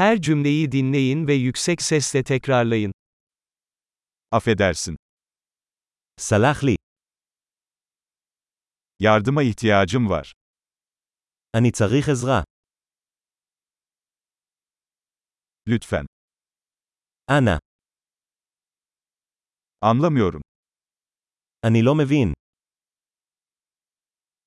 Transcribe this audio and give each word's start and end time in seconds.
Her 0.00 0.21
cümleyi 0.21 0.71
dinleyin 0.71 1.27
ve 1.27 1.33
yüksek 1.33 1.81
sesle 1.81 2.23
tekrarlayın. 2.23 2.93
Affedersin. 4.31 4.95
סלח 6.17 6.63
לי, 6.63 6.75
Yardıma 8.99 9.43
ihtiyacım 9.43 10.09
var. 10.09 10.33
אני 11.53 11.71
צריך 11.71 12.09
עזרה. 12.09 12.43
Lütfen. 15.67 16.05
אנא, 17.29 17.59
Anlamıyorum. 19.81 20.41
אני 21.63 21.81
לא 21.83 21.95
מבין. 21.95 22.33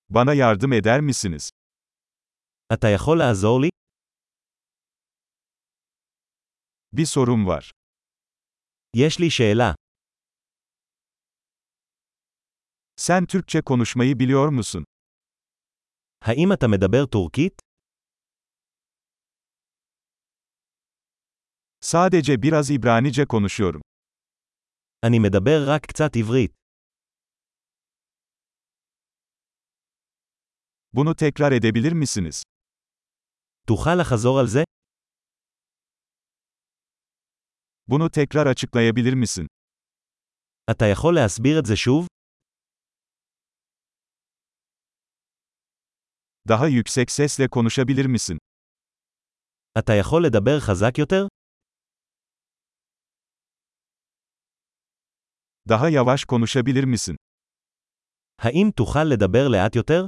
Bana 0.09 0.35
yardım 0.35 0.73
eder 0.73 1.01
misiniz? 1.01 1.51
אתה 2.73 2.89
יכול 2.89 3.19
לעזור 3.19 3.61
לי? 3.61 3.69
Bir 6.94 7.06
sorum 7.06 7.48
var. 7.48 7.72
יש 8.94 9.20
לי 9.20 9.30
שאלה. 9.30 9.76
Sen 12.96 13.26
Türkçe 13.26 13.62
konuşmayı 13.62 14.20
biliyor 14.20 14.50
musun? 14.50 14.84
האם 16.22 16.54
אתה 16.54 16.68
מדבר 16.68 17.06
טורקית? 17.06 17.62
Sadece 21.82 22.42
biraz 22.42 22.72
İbranice 22.72 23.26
konuşuyorum. 23.26 23.82
אני 25.04 25.20
מדבר 25.20 25.66
רק 25.68 25.82
קצת 25.88 26.16
עברית. 26.16 26.52
Bunu 30.94 31.16
tekrar 31.16 31.52
edebilir 31.52 31.92
misiniz? 31.92 32.44
תוכל 33.68 33.96
לחזור 34.02 34.40
על 34.40 34.48
זה? 34.48 34.64
Bunu 37.88 38.10
tekrar 38.10 38.48
açıklayabilir 38.48 39.14
misin? 39.14 39.48
אתה 40.72 40.86
יכול 40.86 41.16
להסביר 41.16 41.60
את 41.60 41.66
זה 41.66 41.76
שוב? 41.76 42.08
Daha 46.48 46.68
yüksek 46.68 47.12
sesle 47.12 47.48
konuşabilir 47.50 48.06
misin? 48.06 48.38
אתה 49.80 49.94
יכול 49.94 50.24
לדבר 50.26 50.60
חזק 50.60 50.98
יותר? 50.98 51.28
Daha 55.70 55.90
yavaş 55.90 56.26
konuşabilir 56.26 56.84
misin? 56.84 57.16
האם 58.42 58.72
תוכל 58.76 59.04
לדבר 59.04 59.48
לאט 59.48 59.76
יותר? 59.76 60.06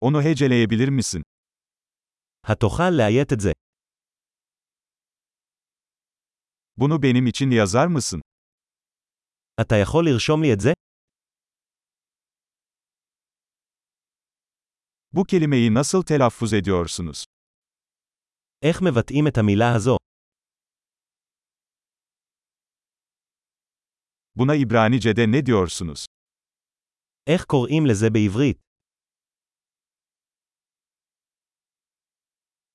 Onu 0.00 0.22
heceleyebilir 0.22 0.88
misin? 0.88 1.22
התוכל 2.48 2.90
לאיית 2.90 3.32
את 3.32 3.40
זה. 3.40 3.52
Bunu 6.76 7.02
benim 7.02 7.26
için 7.26 7.50
yazar 7.50 7.86
mısın? 7.86 8.20
אתה 9.60 9.74
יכול 9.82 10.04
לרשום 10.06 10.42
לי 10.42 10.52
את 10.52 10.60
זה? 10.60 10.72
Bu 15.12 15.24
kelimeyi 15.24 15.74
nasıl 15.74 16.02
telaffuz 16.02 16.52
ediyorsunuz? 16.52 17.24
איך 18.62 18.82
מבטאים 18.82 19.26
את 19.28 19.38
המילה 19.38 19.74
הזו? 19.74 19.96
Buna 24.36 24.54
İbranice'de 24.56 25.32
ne 25.32 25.46
diyorsunuz? 25.46 26.06
איך 27.26 27.44
קוראים 27.44 27.86
לזה 27.86 28.10
בעברית? 28.10 28.58